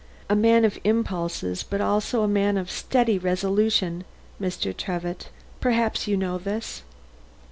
[0.31, 4.03] A man of impulses, but also a man of steady resolution,
[4.41, 4.75] Mr.
[4.75, 5.29] Trevitt.
[5.59, 6.81] Perhaps you know this?"